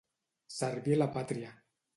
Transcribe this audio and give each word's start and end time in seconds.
Servir 0.55 0.97
a 0.97 0.99
la 1.03 1.11
pàtria. 1.19 1.57